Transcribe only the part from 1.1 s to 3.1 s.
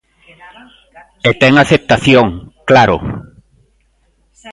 E ten aceptación, claro.